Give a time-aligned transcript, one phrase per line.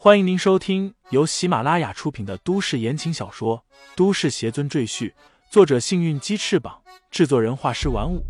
[0.00, 3.64] 欢迎您收听由喜马拉雅出品的都市言情小说
[3.96, 5.10] 《都市邪尊赘婿》，
[5.50, 8.24] 作者：幸运鸡翅膀，制作人：画师玩五。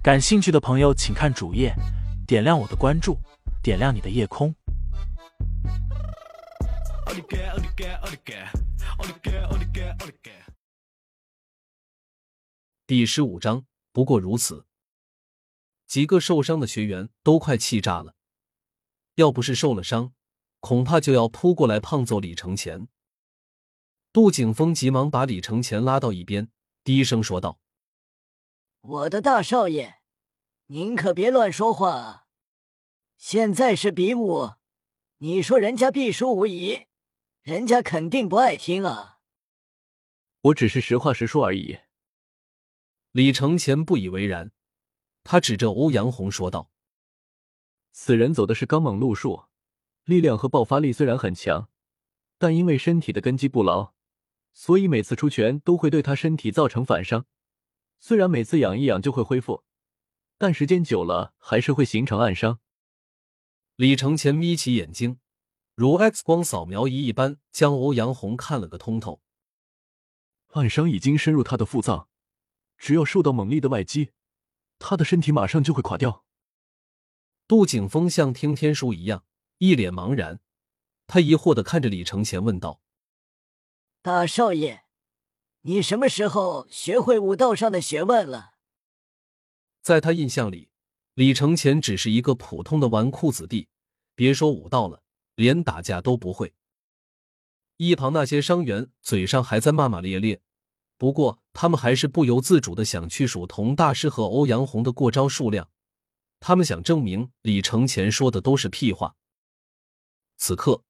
[0.00, 1.74] 感兴趣的朋友，请看主页，
[2.24, 3.18] 点亮我的关注，
[3.64, 4.54] 点亮你的夜空。
[12.86, 14.66] 第十五章，不过如此。
[15.88, 18.14] 几个受伤的学员都快气炸了，
[19.16, 20.12] 要不是受了伤，
[20.62, 22.86] 恐怕就要扑过来胖揍李承前。
[24.12, 26.52] 杜景峰急忙把李承前拉到一边，
[26.84, 27.58] 低声说道
[28.80, 29.96] ：“我的大少爷，
[30.66, 32.26] 您可别乱说话啊！
[33.16, 34.52] 现在是比武，
[35.18, 36.86] 你说人家必输无疑，
[37.42, 39.18] 人家肯定不爱听啊。
[40.42, 41.80] 我只是实话实说而已。”
[43.10, 44.52] 李承前不以为然。
[45.24, 46.70] 他指着欧阳红说道
[47.90, 49.44] ：“此人走的是刚猛路数，
[50.04, 51.68] 力量和爆发力虽然很强，
[52.38, 53.92] 但因为身体的根基不牢，
[54.52, 57.26] 所以每次出拳都会对他身体造成反伤。
[57.98, 59.62] 虽然每次养一养就会恢复，
[60.38, 62.58] 但时间久了还是会形成暗伤。”
[63.76, 65.18] 李承前眯起眼睛，
[65.74, 69.22] 如 X 光扫描仪一般将欧阳红看了个通透。
[70.50, 72.08] 暗伤已经深入他的腹脏，
[72.76, 74.10] 只要受到猛烈的外击。
[74.78, 76.24] 他的身体马上就会垮掉。
[77.46, 79.24] 杜景峰像听天书一样，
[79.62, 80.40] 一脸茫然。
[81.06, 82.80] 他疑惑的看着李承前问道
[84.02, 84.82] ：“大少爷，
[85.60, 88.54] 你什么时候学会武道上的学问了？”
[89.80, 90.68] 在他印象里，
[91.14, 93.68] 李承前只是一个普通的纨绔子弟，
[94.16, 95.04] 别说武道了，
[95.36, 96.52] 连打架都不会。
[97.76, 100.40] 一旁那些伤员嘴上还在骂骂咧咧。
[100.98, 105.70] 不过，他们还是不由自主的想去数童大师和欧阳红的过招数量。
[106.40, 109.14] 他们想证明李承前说的都是屁话。
[110.44, 110.82] 此刻，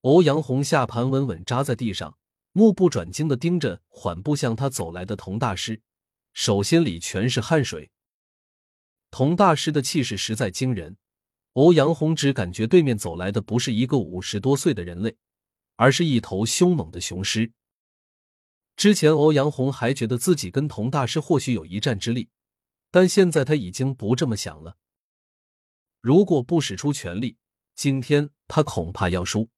[0.00, 2.18] 欧阳红下盘稳稳扎在地上，
[2.50, 5.80] 目不转睛的盯着缓步向他走来的童大师，
[6.32, 7.92] 手心里全是汗水。
[9.12, 10.96] 童大师的气势实在惊人，
[11.52, 15.16] 欧阳红只感觉对面走来的不是一个五十多岁的人类，
[15.76, 17.52] 而是一头凶猛的雄狮。
[18.74, 22.28] 之前欧阳红还觉得自己跟童大师或许有一战之力，
[22.90, 24.76] 但现在他已经不这么想了。
[26.00, 27.36] 如果不使出全力，
[27.76, 29.50] 今天他恐怕要输，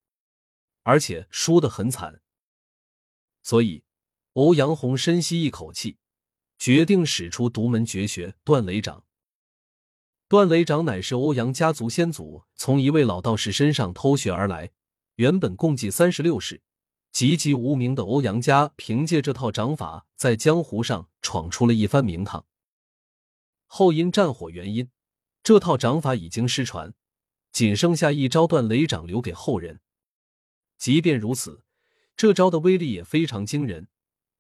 [0.83, 2.21] 而且输得很惨。
[3.45, 3.85] 所以，
[4.33, 5.99] 欧阳红深吸一口气，
[6.59, 9.05] 决定使出独门绝学断雷掌。
[10.27, 14.73] 断雷掌乃是欧阳家族先祖从一位老道士身上偷学而来，
[15.15, 16.61] 原本共计三十六式。
[17.13, 22.45] 籍籍无名的欧阳家，凭借这套掌法，在江湖上闯出了一番名堂。
[23.67, 24.91] 后因战火原因，
[25.43, 26.93] 这套掌法已经失传，
[27.53, 29.81] 仅剩下一招断雷掌留给后人。
[30.77, 31.65] 即便如此，
[32.17, 33.89] 这招的威力也非常惊人，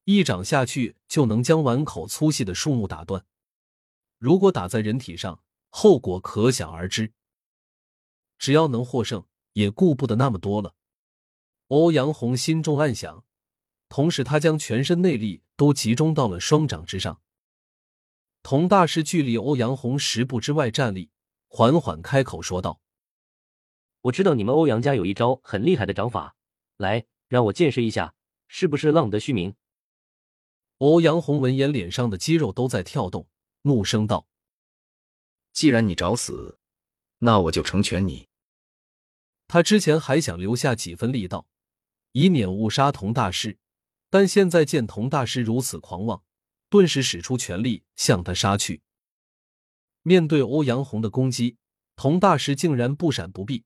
[0.04, 3.24] 一掌下去就能将碗口粗细的树木打断。
[4.19, 7.12] 如果打在人体上，后果可想而知。
[8.38, 10.75] 只要能获胜，也顾不得那么多了。
[11.69, 13.25] 欧阳红心中暗想，
[13.88, 17.20] 同时他将全身内力都集中到了双掌之上。
[18.42, 21.10] 童大师距离欧阳红十步之外站立，
[21.48, 22.80] 缓缓开口说道
[24.03, 26.36] ：“我知道你们欧阳家有一招很厉害的掌法，
[26.76, 28.14] 来，让我见识一下，
[28.47, 29.54] 是不是浪得虚名？”
[30.78, 33.28] 欧阳红闻言，脸上的肌肉都在跳动，
[33.62, 34.26] 怒声道
[35.53, 36.58] ：“既然你找死，
[37.19, 38.28] 那我就成全你。”
[39.48, 41.47] 他之前还想留下几分力道。
[42.12, 43.58] 以免误杀童大师，
[44.08, 46.22] 但现在见童大师如此狂妄，
[46.70, 48.81] 顿时使出全力向他杀去。
[50.03, 51.58] 面对欧阳红的攻击，
[51.97, 53.64] 童大师竟然不闪不避，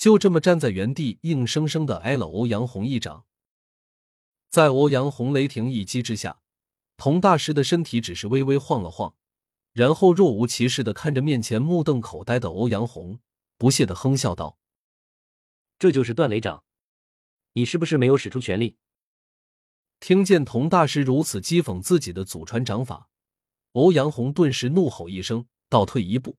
[0.00, 3.26] 就这么站在原地，硬生生的挨了欧阳红一掌。
[4.48, 6.40] 在欧阳红雷霆一击之下，
[6.96, 9.14] 童大师的身体只是微微晃了晃，
[9.74, 13.20] 然后若无其事的看着面前目瞪口呆的欧阳红，
[13.58, 14.56] 不屑的哼笑道
[15.78, 16.64] ：“这就是断雷掌。”
[17.52, 18.78] 你是不是没有使出全力？
[19.98, 23.10] 听见童大师如此讥讽自己的祖传掌法，
[23.72, 26.38] 欧阳红顿时怒吼一声，倒退一步，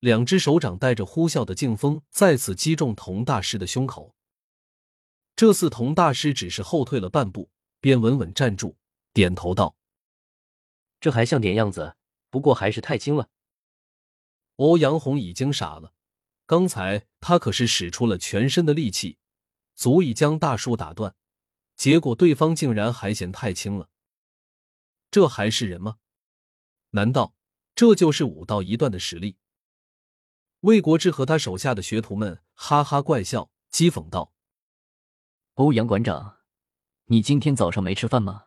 [0.00, 4.14] 两只手掌带着呼啸的劲风再次击中童大师的胸口。
[5.34, 7.50] 这次童大师只是后退了半步，
[7.80, 8.76] 便稳稳站住，
[9.12, 9.76] 点头道
[11.00, 11.96] ：“这还像点样子，
[12.30, 13.28] 不过还是太轻了。”
[14.56, 15.92] 欧阳红已经傻了，
[16.46, 19.18] 刚才他可是使出了全身的力气。
[19.74, 21.14] 足以将大树打断，
[21.74, 23.90] 结果对方竟然还嫌太轻了。
[25.10, 25.98] 这还是人吗？
[26.92, 27.34] 难道
[27.74, 29.36] 这就是武道一段的实力？
[30.66, 34.32] 魏国志和他手下的学徒们哈哈怪笑，讥讽道
[35.54, 36.38] ：“欧阳馆长，
[37.04, 38.46] 你今天早上没吃饭吗？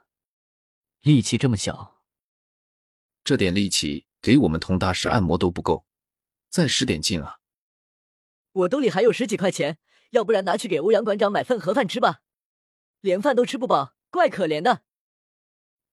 [1.00, 2.02] 力气这么小，
[3.24, 5.86] 这点力气给我们佟大师按摩都不够，
[6.50, 7.40] 再使点劲啊！
[8.52, 9.78] 我兜里还有十几块钱，
[10.10, 12.20] 要不然拿去给欧阳馆长买份盒饭吃吧，
[13.00, 14.84] 连饭都吃不饱，怪可怜的。”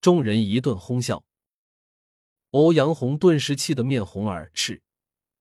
[0.02, 1.25] 众人一顿哄笑。
[2.50, 4.82] 欧阳红顿时气得面红耳赤。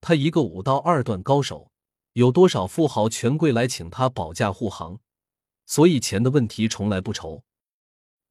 [0.08, 1.72] 他一个武道二段高手，
[2.14, 5.00] 有多少富豪权贵来请他保驾护航，
[5.66, 7.44] 所以钱的问题从来不愁。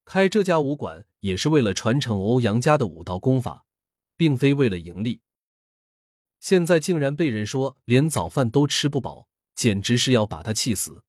[0.05, 3.65] 开这家武馆也是为了传承欧阳家的武道功法，
[4.15, 5.19] 并非为了盈利。
[6.39, 11.03] 现在竟然被人说连早饭都吃不饱，简直是要把他气死。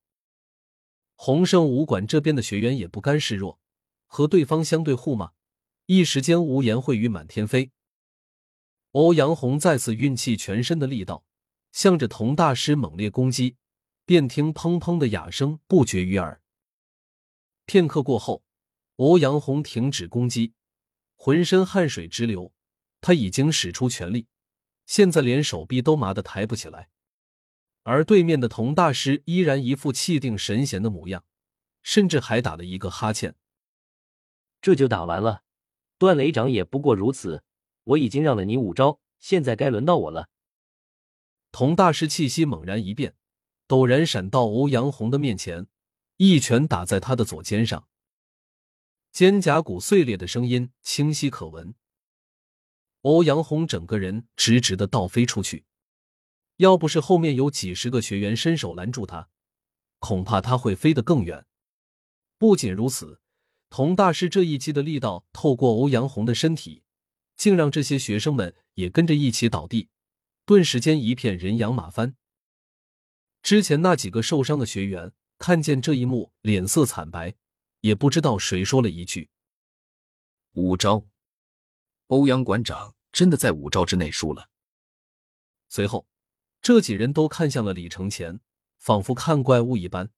[1.15, 3.57] 洪盛武馆这边的学员也不甘示弱，
[4.05, 5.31] 和对方相对互骂。
[5.85, 7.71] 一时间，污言秽语满天飞。
[8.97, 11.23] 欧阳红再次运气全身的力道，
[11.71, 13.55] 向着童大师猛烈攻击，
[14.05, 16.41] 便听砰砰的哑声不绝于耳。
[17.67, 18.43] 片刻过后，
[18.95, 20.55] 欧阳红停止攻击，
[21.15, 22.51] 浑身汗水直流，
[22.99, 24.25] 他已经使出全力，
[24.87, 26.89] 现在连手臂都麻得抬不起来。
[27.83, 31.23] 而对面的童大师依然一副气定神闲的模样，
[31.83, 33.35] 甚至还打了一个哈欠。
[34.59, 35.43] 这就打完了。
[35.99, 37.43] 段雷掌也不过如此，
[37.87, 40.29] 我已经让了你五招，现在该轮到我了。
[41.51, 43.15] 童大师气息猛然一变，
[43.67, 45.67] 陡然闪到欧阳红的面前，
[46.17, 47.87] 一拳打在他的左肩上，
[49.11, 51.73] 肩胛骨碎裂的声音清晰可闻。
[53.01, 55.65] 欧阳红整个人直直的倒飞出去，
[56.57, 59.29] 要不是后面有几十个学员伸手拦住他，
[59.99, 61.45] 恐怕他会飞得更远。
[62.37, 63.21] 不仅如此。
[63.69, 66.83] 童大师这一击的力道透过欧阳红的身体，
[67.37, 69.89] 竟让这些学生们也跟着一起倒地，
[70.45, 72.17] 顿时间一片人仰马翻。
[73.41, 77.35] 之前那几个受伤的学员看见这一幕，脸色惨白，
[77.81, 79.29] 也不知道谁说了一句
[80.53, 81.07] ：“五招，
[82.07, 84.49] 欧阳馆长真的在五招之内输了。”
[85.69, 86.07] 随后，
[86.61, 88.41] 这几人都看向了李承前，
[88.79, 90.09] 仿佛看怪物一般。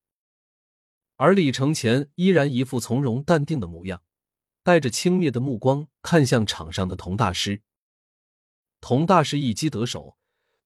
[1.18, 4.02] 而李承前依然一副从容淡定的模样，
[4.64, 7.62] 带着轻蔑的目光看向场上的童大师。
[8.82, 10.18] 童大师一击得手，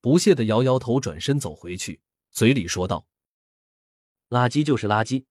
[0.01, 2.01] 不屑的摇摇头，转身走回去，
[2.31, 3.07] 嘴里说道
[4.29, 5.25] ：“垃圾就是垃圾。”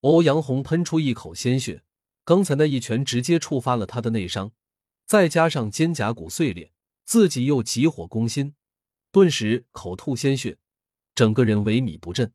[0.00, 1.82] 欧阳红喷出一口鲜血，
[2.24, 4.52] 刚才那一拳直接触发了他的内伤，
[5.06, 6.72] 再加上肩胛骨碎裂，
[7.04, 8.54] 自己又急火攻心，
[9.10, 10.58] 顿时口吐鲜血，
[11.14, 12.34] 整个人萎靡不振。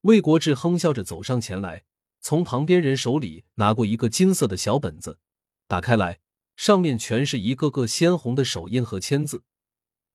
[0.00, 1.84] 魏国志哼笑着走上前来，
[2.20, 5.18] 从旁边人手里拿过一个金色的小本子，
[5.66, 6.20] 打开来，
[6.54, 9.44] 上面全是一个个鲜红的手印和签字，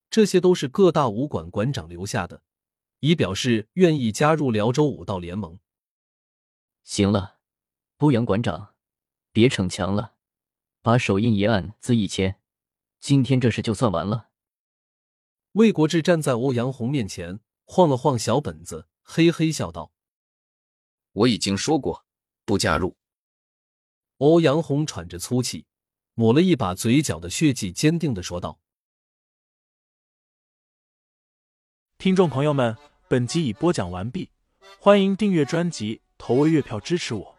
[0.08, 2.42] 这些都是各大武馆馆长留下的，
[3.00, 5.58] 以表示愿意加入辽州武道联盟。
[6.84, 7.38] 行了，
[7.98, 8.74] 欧阳馆长，
[9.32, 10.14] 别逞强了，
[10.82, 12.40] 把手印一按，字一签，
[13.00, 14.28] 今天这事就算完了。
[15.52, 18.86] 魏国志站在欧阳红面前，晃了晃小本子。
[19.02, 19.92] 嘿嘿笑道
[21.16, 22.04] ：“我已经说过
[22.44, 22.94] 不加入。”
[24.18, 25.66] 欧阳红喘着粗气，
[26.14, 28.58] 抹了一把嘴角的血迹，坚定的说道
[31.98, 32.76] ：“听众朋友们，
[33.08, 34.30] 本集已播讲完毕，
[34.78, 37.38] 欢迎订阅专辑，投喂月票支持我。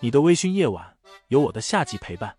[0.00, 2.38] 你的微醺夜晚，有我的下集陪伴。”